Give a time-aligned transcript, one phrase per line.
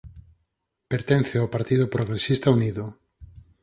[0.91, 2.83] Pertence ao Partido Progresista Unido.